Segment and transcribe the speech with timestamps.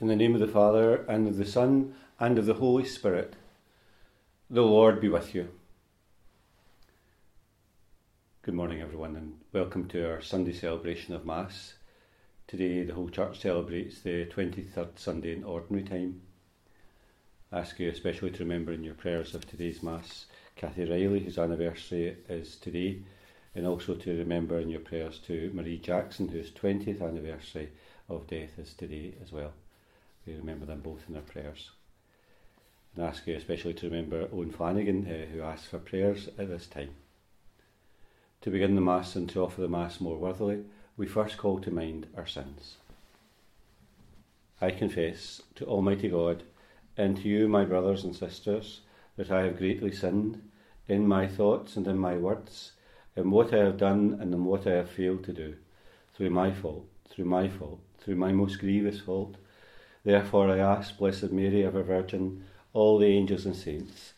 [0.00, 3.34] In the name of the Father, and of the Son, and of the Holy Spirit.
[4.48, 5.50] The Lord be with you.
[8.40, 11.74] Good morning, everyone, and welcome to our Sunday celebration of Mass.
[12.46, 16.22] Today, the whole church celebrates the 23rd Sunday in Ordinary Time.
[17.52, 20.24] I ask you especially to remember in your prayers of today's Mass
[20.56, 23.02] Kathy Riley, whose anniversary is today,
[23.54, 27.68] and also to remember in your prayers to Marie Jackson, whose 20th anniversary
[28.08, 29.52] of death is today as well.
[30.36, 31.70] Remember them both in our prayers.
[32.94, 36.66] And ask you especially to remember Owen Flanagan, uh, who asked for prayers at this
[36.66, 36.90] time.
[38.42, 40.64] To begin the Mass and to offer the Mass more worthily,
[40.96, 42.76] we first call to mind our sins.
[44.60, 46.42] I confess to Almighty God
[46.96, 48.80] and to you, my brothers and sisters,
[49.16, 50.42] that I have greatly sinned
[50.88, 52.72] in my thoughts and in my words,
[53.16, 55.56] in what I have done and in what I have failed to do,
[56.14, 59.36] through my fault, through my fault, through my most grievous fault
[60.02, 64.14] Therefore I ask, Blessed Mary, ever Virgin, all the angels and saints,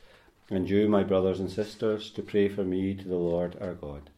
[0.51, 4.11] and you, my brothers and sisters, to pray for me to the Lord our God.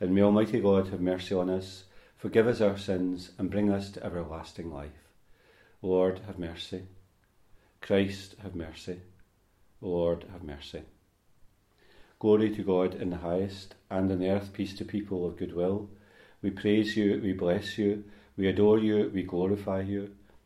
[0.00, 1.84] And may Almighty God have mercy on us,
[2.16, 5.10] forgive us our sins, and bring us to everlasting life.
[5.82, 6.82] Lord, have mercy.
[7.80, 9.00] Christ, have mercy.
[9.80, 10.82] Lord, have mercy.
[12.18, 15.88] Glory to God in the highest, and on earth peace to people of good will.
[16.42, 18.04] We praise you, we bless you,
[18.36, 20.10] we adore you, we glorify you.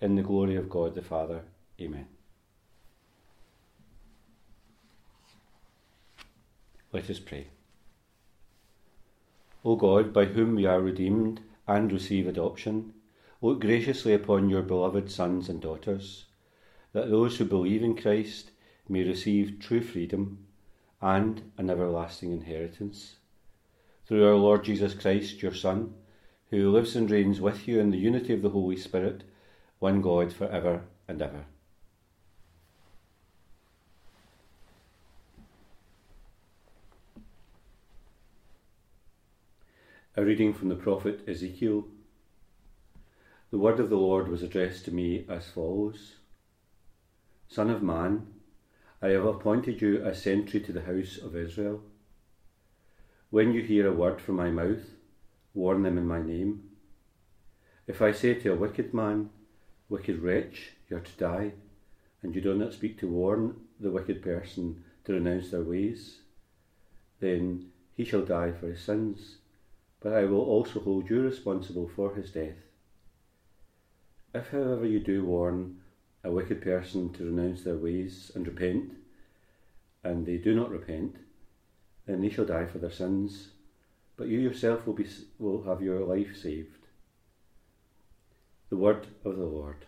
[0.00, 1.42] in the glory of God the Father.
[1.80, 2.06] Amen.
[6.92, 7.48] Let us pray.
[9.64, 12.94] O God, by whom we are redeemed and receive adoption,
[13.42, 16.24] look graciously upon your beloved sons and daughters,
[16.92, 18.50] that those who believe in Christ
[18.88, 20.46] may receive true freedom
[21.02, 23.16] and an everlasting inheritance.
[24.06, 25.94] Through our Lord Jesus Christ, your Son,
[26.50, 29.24] who lives and reigns with you in the unity of the Holy Spirit,
[29.78, 31.44] one God for ever and ever.
[40.16, 41.86] A reading from the prophet Ezekiel.
[43.50, 46.16] The word of the Lord was addressed to me as follows
[47.46, 48.26] Son of man,
[49.00, 51.82] I have appointed you a sentry to the house of Israel.
[53.30, 54.90] When you hear a word from my mouth,
[55.54, 56.64] warn them in my name.
[57.86, 59.30] If I say to a wicked man,
[59.88, 61.52] Wicked wretch, you are to die,
[62.22, 66.18] and you do not speak to warn the wicked person to renounce their ways.
[67.20, 69.36] Then he shall die for his sins,
[70.00, 72.58] but I will also hold you responsible for his death.
[74.34, 75.80] If, however, you do warn
[76.22, 78.92] a wicked person to renounce their ways and repent,
[80.04, 81.16] and they do not repent,
[82.06, 83.48] then they shall die for their sins,
[84.16, 85.06] but you yourself will, be,
[85.38, 86.87] will have your life saved.
[88.70, 89.86] The word of the Lord.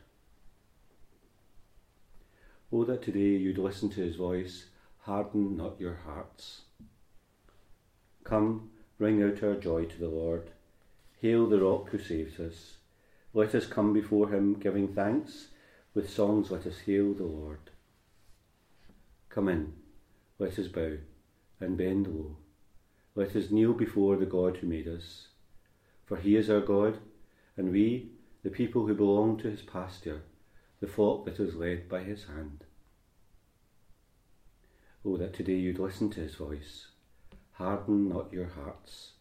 [2.73, 4.67] Oh, that today you'd listen to his voice,
[5.01, 6.63] harden not your hearts.
[8.25, 10.51] Come, bring out our joy to the Lord.
[11.21, 12.77] Hail the rock who saves us.
[13.35, 15.49] Let us come before him, giving thanks.
[15.93, 17.59] With songs, let us hail the Lord.
[19.29, 19.75] Come in,
[20.39, 20.97] let us bow
[21.61, 22.37] and bend low.
[23.15, 25.27] Let us kneel before the God who made us.
[26.07, 26.97] For he is our God,
[27.59, 28.13] and we,
[28.43, 30.23] the people who belong to his pasture,
[30.81, 32.65] the flock that is led by his hand.
[35.05, 36.87] Oh, that today you'd listen to his voice.
[37.53, 39.13] Harden not your hearts,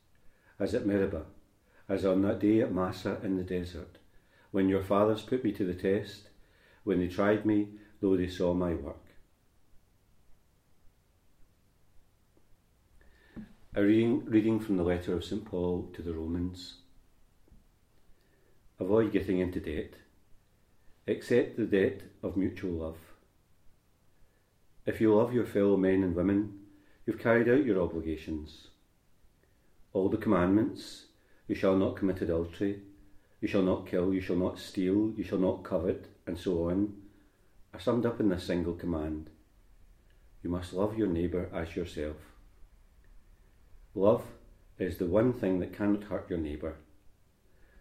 [0.60, 1.26] as at Meribah,
[1.90, 3.98] as on that day at Massah in the desert,
[4.52, 6.30] when your fathers put me to the test,
[6.84, 7.68] when they tried me,
[8.00, 9.04] though they saw my work.
[13.76, 15.44] A reading, reading from the letter of St.
[15.46, 16.76] Paul to the Romans.
[18.80, 19.94] Avoid getting into debt.
[21.08, 22.98] Accept the debt of mutual love.
[24.86, 26.60] If you love your fellow men and women,
[27.06, 28.68] you've carried out your obligations.
[29.92, 31.06] All the commandments
[31.48, 32.80] you shall not commit adultery,
[33.42, 36.94] you shall not kill, you shall not steal, you shall not covet, and so on,
[37.74, 39.30] are summed up in this single command.
[40.42, 42.16] You must love your neighbour as yourself.
[43.94, 44.24] Love
[44.78, 46.76] is the one thing that cannot hurt your neighbour.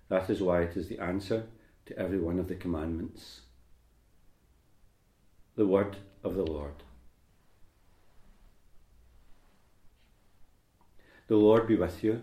[0.08, 1.46] That is why it is the answer
[1.86, 3.42] to every one of the commandments.
[5.56, 6.82] The word of the Lord.
[11.26, 12.22] The Lord be with you.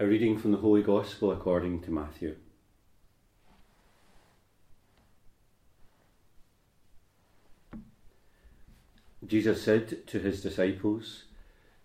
[0.00, 2.36] A reading from the Holy Gospel according to Matthew.
[9.26, 11.24] Jesus said to his disciples,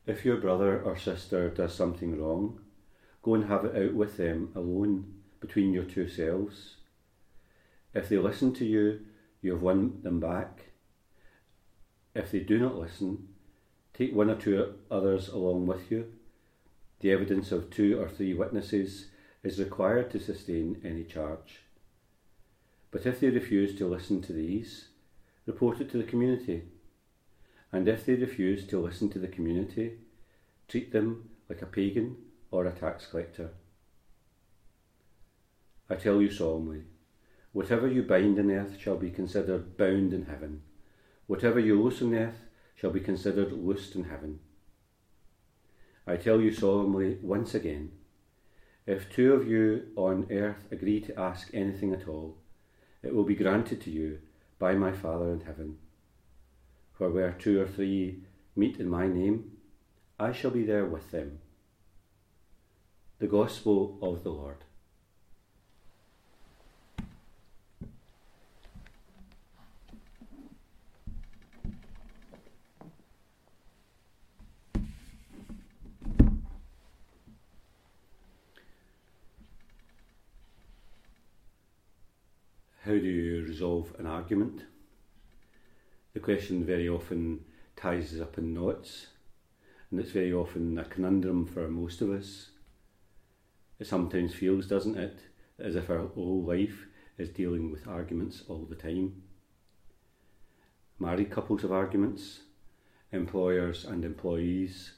[0.08, 2.60] If your brother or sister does something wrong,
[3.24, 5.06] go and have it out with them alone
[5.40, 6.76] between your two selves.
[7.94, 9.00] If they listen to you,
[9.42, 10.72] you have won them back.
[12.14, 13.30] If they do not listen,
[13.94, 16.12] take one or two others along with you.
[17.00, 19.08] The evidence of two or three witnesses
[19.42, 21.62] is required to sustain any charge.
[22.92, 24.90] But if they refuse to listen to these,
[25.46, 26.64] report it to the community.
[27.72, 29.94] And if they refuse to listen to the community,
[30.68, 32.18] treat them like a pagan
[32.54, 33.50] or a tax collector.
[35.90, 36.84] I tell you solemnly,
[37.52, 40.62] Whatever you bind on earth shall be considered bound in heaven.
[41.28, 42.46] Whatever you loose on earth
[42.76, 44.40] shall be considered loosed in heaven.
[46.08, 47.92] I tell you solemnly once again,
[48.88, 52.38] if two of you on earth agree to ask anything at all,
[53.04, 54.20] it will be granted to you
[54.58, 55.78] by my Father in heaven.
[56.98, 58.24] For where two or three
[58.56, 59.52] meet in my name,
[60.20, 61.40] I shall be there with them.
[63.20, 64.58] The Gospel of the Lord.
[82.86, 84.66] How do you resolve an argument?
[86.14, 87.46] The question very often
[87.78, 89.08] ties us up in knots,
[89.90, 92.50] and it's very often a conundrum for most of us.
[93.80, 95.20] It sometimes feels, doesn't it,
[95.60, 96.86] as if our whole life
[97.18, 99.24] is dealing with arguments all the time.
[101.00, 102.42] Married couples have arguments,
[103.12, 104.94] employers and employees,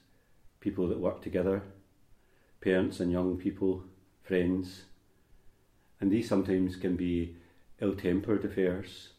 [0.59, 1.61] people that work together,
[2.61, 3.83] parents and young people,
[4.23, 4.83] friends,
[5.99, 7.35] and these sometimes can be
[7.79, 9.09] ill-tempered affairs.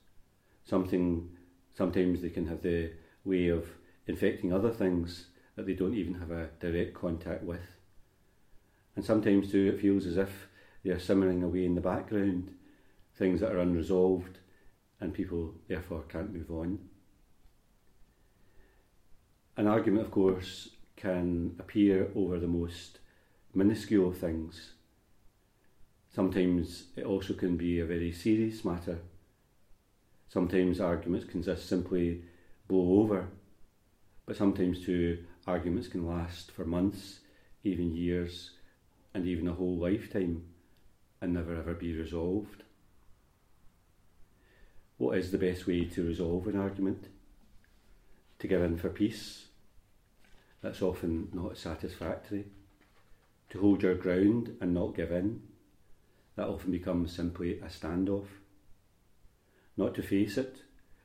[0.65, 1.31] Something
[1.75, 2.93] sometimes they can have the
[3.25, 3.67] way of
[4.07, 5.27] infecting other things
[5.57, 7.76] that they don't even have a direct contact with.
[8.97, 10.49] And sometimes too it feels as if
[10.83, 12.55] they are simmering away in the background,
[13.15, 14.39] things that are unresolved
[15.01, 16.79] and people therefore can't move on.
[19.57, 22.99] An argument, of course, can appear over the most
[23.55, 24.73] minuscule things
[26.17, 29.01] Sometimes it also can be a very serious matter.
[30.29, 32.23] Sometimes arguments can just simply
[32.69, 33.29] blow over,
[34.25, 37.21] but sometimes too arguments can last for months,
[37.65, 38.53] even years,
[39.17, 40.45] and even a whole lifetime
[41.23, 42.65] and never ever be resolved.
[44.99, 47.09] What is the best way to resolve an argument?
[48.41, 49.47] To give in for peace?
[50.61, 52.45] That's often not satisfactory.
[53.51, 55.41] To hold your ground and not give in?
[56.37, 58.27] that often becomes simply a standoff.
[59.79, 60.59] Not to face it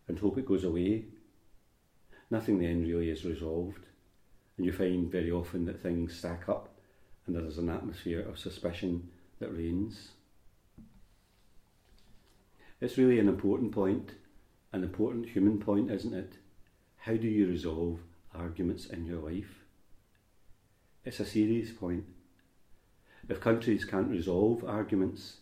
[0.10, 1.06] and hope it goes away.
[2.30, 3.86] Nothing then really is resolved,
[4.58, 6.71] and you find very often that things stack up
[7.26, 9.10] and there is an atmosphere of suspicion
[9.40, 10.10] that reigns.
[12.80, 14.14] It's really an important point,
[14.74, 16.34] an important human point, isn't it?
[16.98, 18.00] How do you resolve
[18.34, 19.66] arguments in your life?
[21.04, 22.06] It's a serious point.
[23.30, 25.38] If countries can't resolve arguments,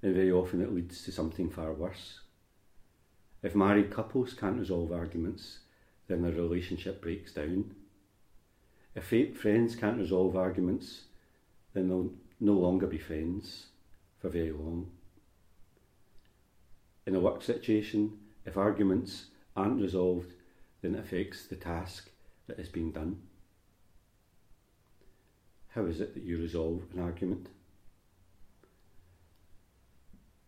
[0.00, 2.20] then very often it leads to something far worse.
[3.42, 5.58] If married couples can't resolve arguments,
[6.08, 7.74] then their relationship breaks down.
[8.94, 11.02] If friends can't resolve arguments,
[11.72, 13.66] then they'll no longer be friends
[14.20, 14.90] for very long.
[17.06, 20.32] In a work situation, if arguments aren't resolved,
[20.80, 22.10] then it affects the task
[22.46, 23.20] that is being done.
[25.74, 27.48] How is it that you resolve an argument?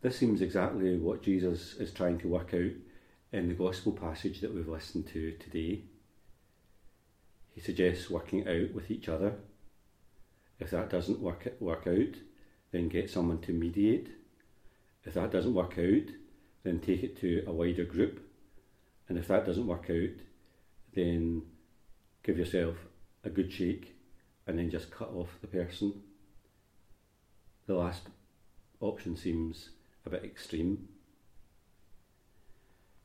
[0.03, 2.71] This seems exactly what Jesus is trying to work out
[3.33, 5.83] in the Gospel passage that we've listened to today.
[7.57, 9.33] He suggests working out with each other.
[10.61, 12.21] If that doesn't work, work out,
[12.71, 14.11] then get someone to mediate.
[15.05, 16.13] If that doesn't work out,
[16.65, 18.21] then take it to a wider group.
[19.09, 20.21] And if that doesn't work out,
[20.95, 21.45] then
[22.23, 22.77] give yourself
[23.25, 23.97] a good shake
[24.47, 26.03] and then just cut off the person.
[27.67, 28.03] The last
[28.81, 29.71] option seems
[30.05, 30.89] a bit extreme.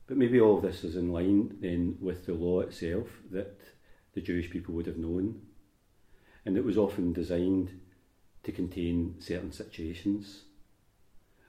[0.06, 3.58] But maybe all of this is in line then with the law itself that
[4.14, 5.42] the Jewish people would have known.
[6.44, 7.80] And it was often designed
[8.42, 10.42] to contain certain situations.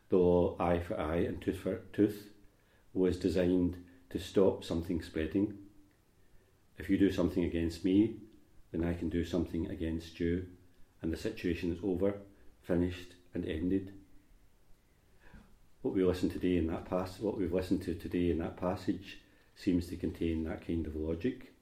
[0.09, 2.29] The law eye for eye and tooth for tooth
[2.93, 5.57] was designed to stop something spreading.
[6.77, 8.17] If you do something against me,
[8.71, 10.45] then I can do something against you,
[11.01, 12.15] and the situation is over,
[12.61, 13.93] finished, and ended.
[15.81, 19.19] What we listen today in that pass, what we've listened to today in that passage,
[19.55, 21.52] seems to contain that kind of logic.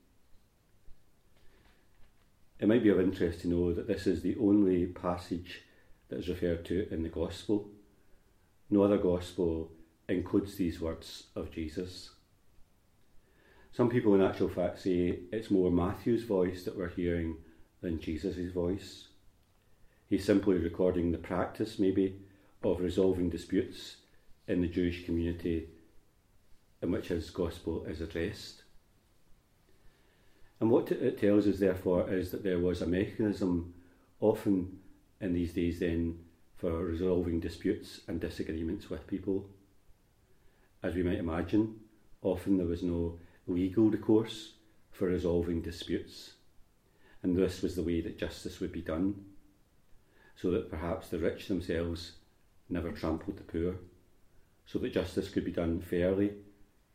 [2.62, 5.64] It might be of interest to know that this is the only passage
[6.10, 7.68] that is referred to in the Gospel.
[8.70, 9.72] No other Gospel
[10.08, 12.12] includes these words of Jesus.
[13.72, 17.38] Some people, in actual fact, say it's more Matthew's voice that we're hearing
[17.82, 19.08] than Jesus' voice.
[20.08, 22.20] He's simply recording the practice, maybe,
[22.64, 23.96] of resolving disputes
[24.48, 25.68] in the Jewish community
[26.84, 28.61] in which his gospel is addressed.
[30.62, 33.74] And what it tells us, therefore, is that there was a mechanism,
[34.20, 34.78] often
[35.20, 36.20] in these days, then,
[36.56, 39.50] for resolving disputes and disagreements with people.
[40.84, 41.80] As we might imagine,
[42.22, 44.54] often there was no legal recourse
[44.92, 46.34] for resolving disputes,
[47.24, 49.16] and this was the way that justice would be done,
[50.36, 52.14] so that perhaps the rich themselves
[52.70, 53.78] never trampled the poor,
[54.68, 56.34] so that justice could be done fairly,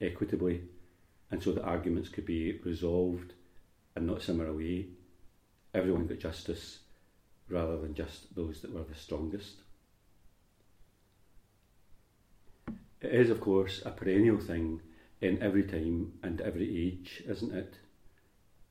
[0.00, 0.62] equitably,
[1.32, 3.32] and so that arguments could be resolved
[3.96, 4.86] and not simmer away.
[5.74, 6.80] Everyone got justice
[7.48, 9.62] rather than just those that were the strongest.
[13.00, 14.80] It is, of course, a perennial thing
[15.20, 17.78] in every time and every age, isn't it?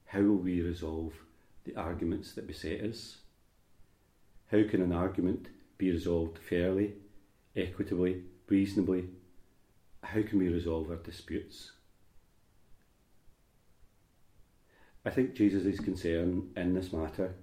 [0.06, 1.14] How will we resolve
[1.64, 3.18] the arguments that beset us?
[4.52, 6.94] How can an argument be resolved fairly,
[7.56, 9.10] equitably, reasonably?
[10.04, 11.72] How can we resolve our disputes?
[15.06, 17.36] I think Jesus' concern in this matter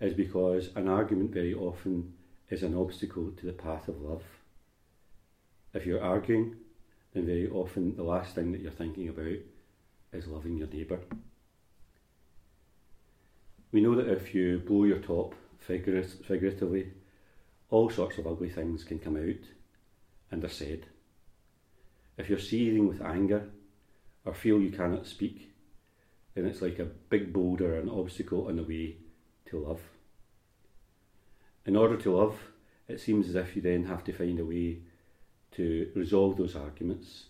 [0.00, 2.12] is because an argument very often
[2.48, 4.22] is an obstacle to the path of love.
[5.74, 6.54] If you're arguing,
[7.12, 9.38] then very often the last thing that you're thinking about
[10.12, 11.00] is loving your neighbour.
[13.72, 16.92] We know that if you blow your top figuratively,
[17.68, 19.48] all sorts of ugly things can come out
[20.30, 20.86] and are said.
[22.16, 23.48] If you're seething with anger
[24.24, 25.50] or feel you cannot speak,
[26.36, 28.96] then it's like a big boulder, an obstacle on the way
[29.46, 29.80] to love.
[31.64, 32.38] In order to love,
[32.86, 34.80] it seems as if you then have to find a way
[35.52, 37.24] to resolve those arguments.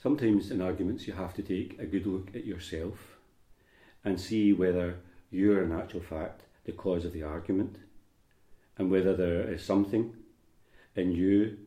[0.00, 3.18] Sometimes in arguments you have to take a good look at yourself
[4.04, 5.00] and see whether
[5.32, 7.76] you're in actual fact the cause of the argument
[8.78, 10.14] and whether there is something
[10.94, 11.58] in you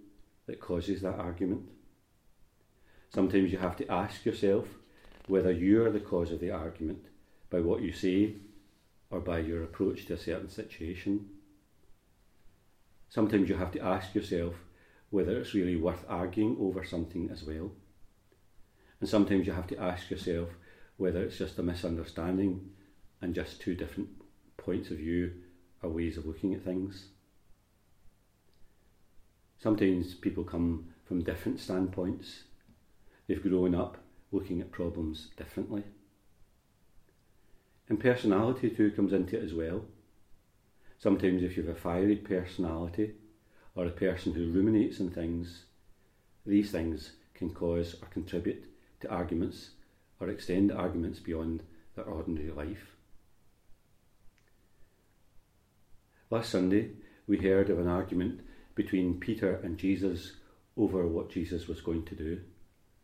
[0.46, 1.68] that causes that argument.
[3.14, 4.68] Sometimes you have to ask yourself
[5.28, 7.06] whether you're the cause of the argument
[7.50, 8.36] by what you say
[9.10, 11.30] or by your approach to a certain situation.
[13.10, 14.56] Sometimes you have to ask yourself
[15.10, 17.72] whether it's really worth arguing over something as well.
[19.02, 20.48] And sometimes you have to ask yourself
[20.96, 22.70] whether it's just a misunderstanding
[23.22, 24.08] and just two different
[24.56, 25.34] points of view
[25.84, 27.08] or ways of looking at things.
[29.58, 32.44] Sometimes people come from different standpoints.
[33.32, 33.98] They've grown up
[34.34, 35.84] looking at problems differently.
[37.88, 39.86] And personality too comes into it as well.
[41.00, 43.14] Sometimes, if you have a fiery personality
[43.74, 45.64] or a person who ruminates on things,
[46.46, 48.66] these things can cause or contribute
[49.00, 49.70] to arguments
[50.20, 51.64] or extend arguments beyond
[51.96, 52.98] their ordinary life.
[56.30, 56.90] Last Sunday,
[57.28, 58.42] we heard of an argument
[58.76, 60.34] between Peter and Jesus
[60.76, 62.42] over what Jesus was going to do.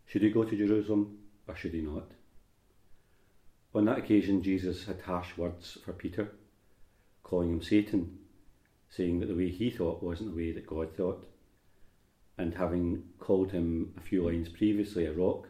[0.07, 2.11] Should he go to Jerusalem or should he not?
[3.75, 6.31] On that occasion, Jesus had harsh words for Peter
[7.27, 8.19] calling him Satan,
[8.89, 11.27] saying that the way he thought wasn't the way that God thought,
[12.37, 15.49] and having called him a few lines previously a rock,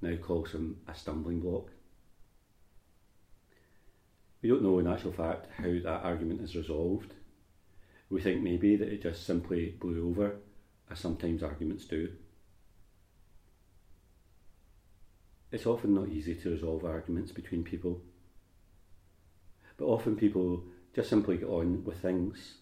[0.00, 1.70] now calls him a stumbling block.
[4.40, 7.12] We don't know in actual fact how that argument is resolved.
[8.08, 10.36] We think maybe that it just simply blew over,
[10.90, 12.10] as sometimes arguments do.
[15.52, 18.00] It's often not easy to resolve arguments between people,
[19.76, 22.54] but often people just simply get on with things,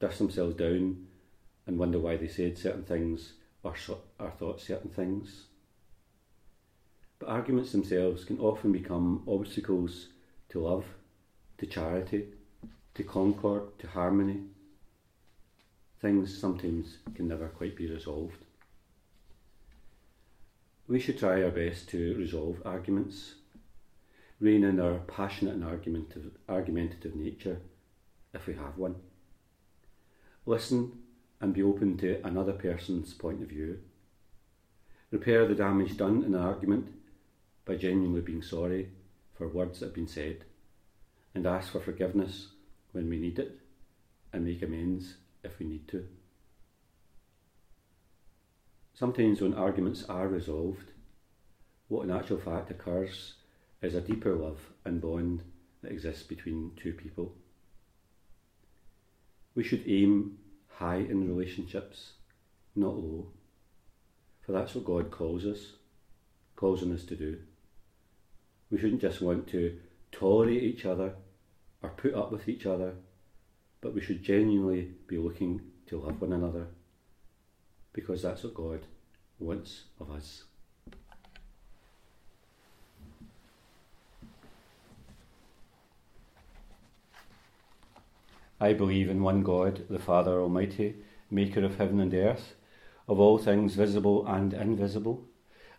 [0.00, 1.06] dust themselves down,
[1.66, 3.74] and wonder why they said certain things or,
[4.18, 5.44] or thought certain things.
[7.18, 10.08] But arguments themselves can often become obstacles
[10.48, 10.84] to love,
[11.58, 12.26] to charity,
[12.94, 14.40] to concord, to harmony.
[16.00, 18.41] Things sometimes can never quite be resolved.
[20.92, 23.36] We should try our best to resolve arguments,
[24.40, 27.62] rein in our passionate and argumentative, argumentative nature
[28.34, 28.96] if we have one.
[30.44, 30.92] Listen
[31.40, 33.78] and be open to another person's point of view.
[35.10, 36.88] Repair the damage done in an argument
[37.64, 38.90] by genuinely being sorry
[39.32, 40.44] for words that have been said,
[41.34, 42.48] and ask for forgiveness
[42.92, 43.58] when we need it,
[44.30, 46.06] and make amends if we need to.
[48.94, 50.92] Sometimes, when arguments are resolved,
[51.88, 53.34] what in actual fact occurs
[53.80, 55.42] is a deeper love and bond
[55.82, 57.34] that exists between two people.
[59.54, 62.12] We should aim high in relationships,
[62.76, 63.28] not low,
[64.42, 65.72] for that's what God calls us,
[66.54, 67.38] calls on us to do.
[68.70, 69.78] We shouldn't just want to
[70.12, 71.14] tolerate each other
[71.82, 72.94] or put up with each other,
[73.80, 76.68] but we should genuinely be looking to love one another
[77.92, 78.80] because that's what God
[79.38, 80.44] wants of us.
[88.60, 90.94] I believe in one God, the Father Almighty,
[91.30, 92.54] maker of heaven and earth,
[93.08, 95.24] of all things visible and invisible.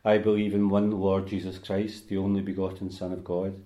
[0.04, 3.62] I believe in one Lord Jesus Christ, the only begotten Son of God,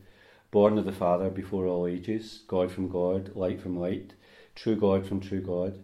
[0.51, 4.13] born of the Father before all ages, God from God, light from light,
[4.53, 5.83] true God from true God,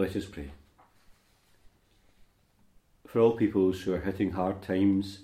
[0.00, 0.50] Let us pray.
[3.06, 5.18] For all peoples who are hitting hard times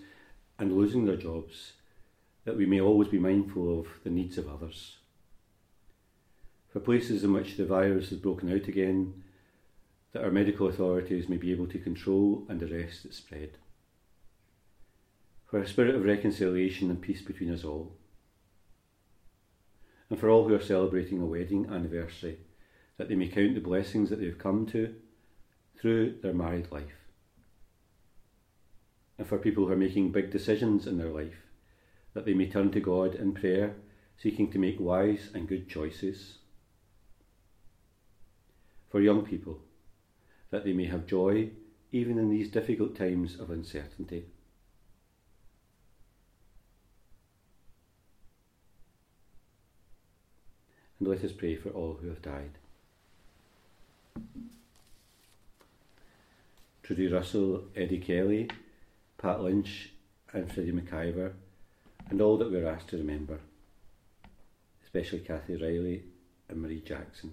[0.59, 1.73] and losing their jobs,
[2.45, 4.99] that we may always be mindful of the needs of others.
[6.69, 9.23] For places in which the virus has broken out again,
[10.13, 13.53] that our medical authorities may be able to control and arrest its spread.
[15.47, 17.95] For a spirit of reconciliation and peace between us all.
[20.11, 22.41] And for all who are celebrating a wedding anniversary,
[22.99, 24.95] that they may count the blessings that they've come to
[25.79, 27.07] through their married life.
[29.19, 31.43] And for people who are making big decisions in their life,
[32.15, 33.77] that they may turn to God in prayer,
[34.17, 36.39] seeking to make wise and good choices.
[38.91, 39.61] For young people,
[40.51, 41.51] that they may have joy
[41.93, 44.27] even in these difficult times of uncertainty.
[50.99, 52.59] And let us pray for all who have died.
[56.83, 58.49] Trudy Russell, Eddie Kelly,
[59.19, 59.91] Pat Lynch,
[60.33, 61.33] and Freddie McIver
[62.11, 63.41] and all that we're asked to remember,
[64.85, 66.05] especially Kathy Riley
[66.49, 67.33] and Marie Jackson.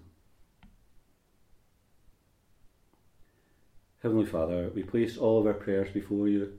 [4.01, 6.53] Heavenly Father, we place all of our prayers before you,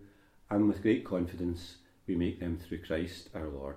[0.50, 3.76] and with great confidence we make them through Christ our Lord.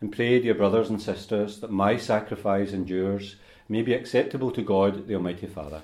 [0.00, 3.36] And pray, dear brothers and sisters, that my sacrifice and yours
[3.68, 5.82] may be acceptable to God, the Almighty Father.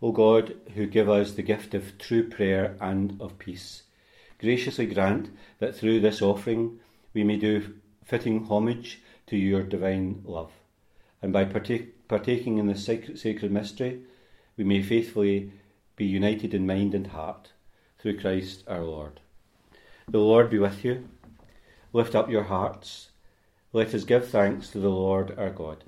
[0.00, 3.82] O God, who give us the gift of true prayer and of peace,
[4.38, 6.78] graciously grant that through this offering
[7.14, 10.52] we may do fitting homage to your divine love,
[11.20, 14.02] and by partake, partaking in the sacred, sacred mystery,
[14.56, 15.52] we may faithfully
[15.96, 17.52] be united in mind and heart
[17.98, 19.20] through Christ our Lord.
[20.08, 21.08] The Lord be with you.
[21.92, 23.10] Lift up your hearts.
[23.72, 25.84] Let us give thanks to the Lord our God.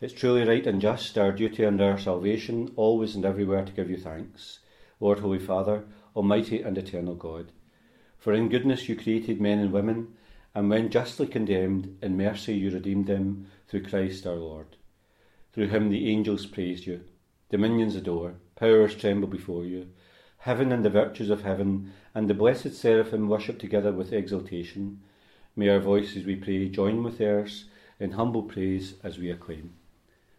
[0.00, 3.88] It's truly right and just, our duty and our salvation, always and everywhere to give
[3.90, 4.58] you thanks,
[5.00, 5.84] Lord, Holy Father,
[6.14, 7.50] Almighty and Eternal God.
[8.18, 10.14] For in goodness you created men and women,
[10.54, 14.76] and when justly condemned, in mercy you redeemed them through Christ our Lord.
[15.52, 17.00] Through him the angels praised you,
[17.48, 19.88] dominions adore, powers tremble before you.
[20.38, 25.00] Heaven and the virtues of heaven and the blessed seraphim worship together with exultation.
[25.54, 27.64] May our voices, we pray, join with theirs
[27.98, 29.74] in humble praise as we acclaim.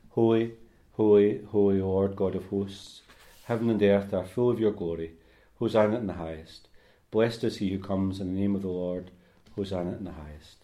[0.10, 0.54] Holy,
[0.94, 3.02] holy, holy Lord God of hosts,
[3.46, 5.14] heaven and earth are full of your glory.
[5.60, 6.68] Hosanna in the highest.
[7.10, 9.12] Blessed is he who comes in the name of the Lord.
[9.56, 10.58] Hosanna in the highest.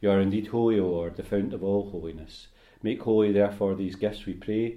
[0.00, 2.48] You are indeed holy, O Lord, the fount of all holiness.
[2.82, 4.76] Make holy, therefore, these gifts, we pray,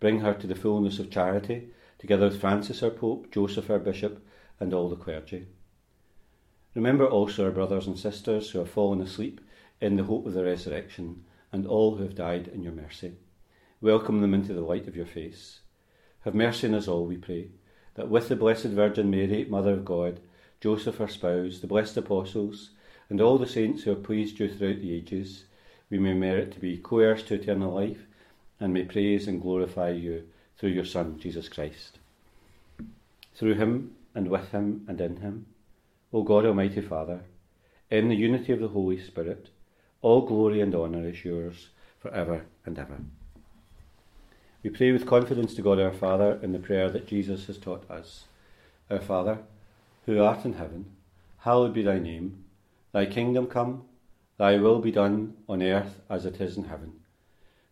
[0.00, 4.26] Bring her to the fullness of charity, together with Francis our Pope, Joseph our Bishop,
[4.58, 5.46] and all the clergy.
[6.74, 9.40] Remember also our brothers and sisters who have fallen asleep
[9.80, 13.16] in the hope of the resurrection, and all who have died in your mercy.
[13.82, 15.60] Welcome them into the light of your face.
[16.20, 17.48] Have mercy on us all, we pray,
[17.94, 20.20] that with the Blessed Virgin Mary, Mother of God,
[20.60, 22.70] Joseph her spouse, the blessed apostles,
[23.08, 25.44] and all the saints who have pleased you throughout the ages,
[25.90, 28.06] we may merit to be co heirs to eternal life,
[28.60, 30.24] and may praise and glorify you
[30.58, 31.98] through your Son, Jesus Christ.
[33.34, 35.46] Through him, and with him, and in him,
[36.12, 37.20] O God Almighty Father,
[37.90, 39.48] in the unity of the Holy Spirit,
[40.02, 41.68] all glory and honour is yours
[41.98, 42.98] for ever and ever.
[44.62, 47.90] We pray with confidence to God our Father in the prayer that Jesus has taught
[47.90, 48.24] us.
[48.90, 49.38] Our Father,
[50.04, 50.86] who art in heaven,
[51.38, 52.44] hallowed be thy name.
[52.92, 53.84] Thy kingdom come,
[54.36, 56.92] thy will be done on earth as it is in heaven.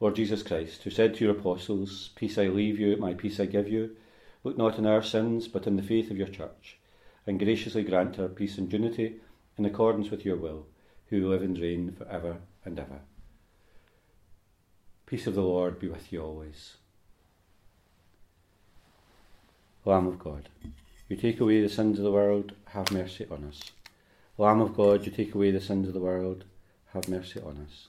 [0.00, 3.46] Lord Jesus Christ, who said to your apostles, Peace I leave you, my peace I
[3.46, 3.96] give you,
[4.44, 6.78] look not on our sins, but in the faith of your church,
[7.26, 9.16] and graciously grant her peace and unity
[9.56, 10.66] in accordance with your will,
[11.08, 13.00] who live and reign for ever and ever.
[15.04, 16.76] Peace of the Lord be with you always.
[19.84, 20.48] Lamb of God,
[21.08, 23.72] you take away the sins of the world, have mercy on us.
[24.36, 26.44] Lamb of God, you take away the sins of the world,
[26.92, 27.88] have mercy on us.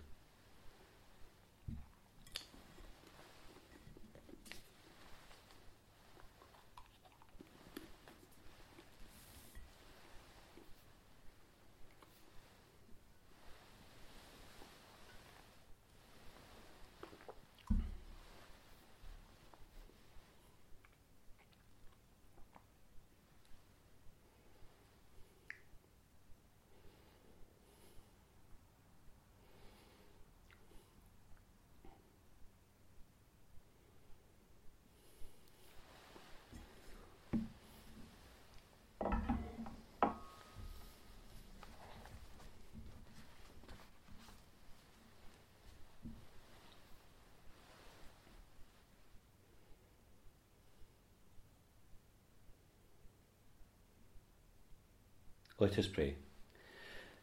[55.61, 56.15] Let us pray.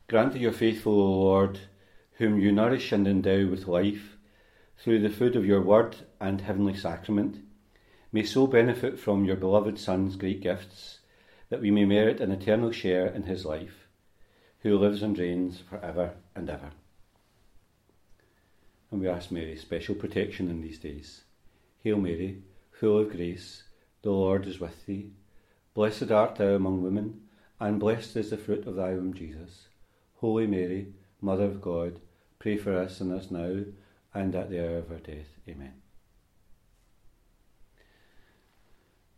[0.07, 1.59] Grant that your faithful, O Lord,
[2.18, 4.16] whom you nourish and endow with life
[4.79, 7.38] through the food of your word and heavenly sacrament,
[8.12, 11.01] may so benefit from your beloved Son's great gifts
[11.48, 13.88] that we may merit an eternal share in his life,
[14.61, 16.70] who lives and reigns for ever and ever.
[18.92, 21.24] And we ask Mary special protection in these days.
[21.83, 23.64] Hail Mary, full of grace,
[24.03, 25.11] the Lord is with thee.
[25.74, 27.22] Blessed art thou among women,
[27.61, 29.68] and blessed is the fruit of thy womb, Jesus.
[30.16, 32.01] Holy Mary, Mother of God,
[32.38, 33.64] pray for us sinners now
[34.14, 35.29] and at the hour of our death.
[35.49, 35.75] Amen.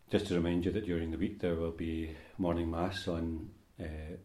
[0.09, 3.49] Just to remind you that during the week there will be morning mass on
[3.79, 4.17] uh,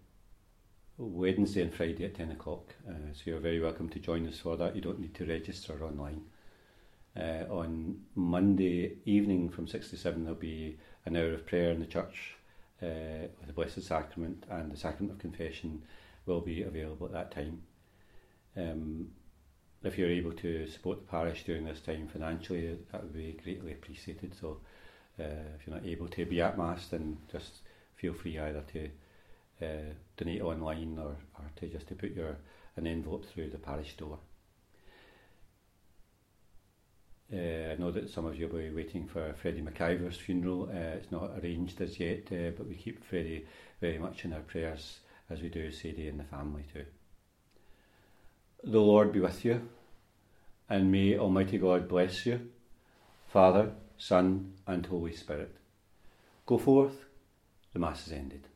[0.98, 2.74] Wednesday and Friday at 10 o'clock.
[2.88, 4.74] Uh, so you're very welcome to join us for that.
[4.74, 6.22] You don't need to register online.
[7.16, 11.80] Uh, on Monday evening from 6 to 7, there'll be an hour of prayer in
[11.80, 12.36] the church
[12.82, 15.82] uh, with the Blessed Sacrament, and the Sacrament of Confession
[16.26, 17.62] will be available at that time.
[18.56, 19.08] Um,
[19.82, 23.72] if you're able to support the parish during this time financially, that would be greatly
[23.72, 24.34] appreciated.
[24.38, 24.58] So,
[25.18, 27.60] uh, if you're not able to be at Mass, then just
[27.96, 28.88] feel free either to
[29.64, 32.36] uh, donate online or, or to just to put your
[32.76, 34.18] an envelope through the parish door.
[37.32, 40.68] Uh, I know that some of you will be waiting for Freddie McIver's funeral.
[40.70, 43.46] Uh, it's not arranged as yet, uh, but we keep Freddie
[43.80, 46.84] very much in our prayers as we do Sadie and the family too.
[48.62, 49.68] The Lord be with you,
[50.68, 52.48] and may Almighty God bless you,
[53.32, 55.56] Father, Son, and Holy Spirit.
[56.46, 57.06] Go forth,
[57.72, 58.46] the Mass is ended.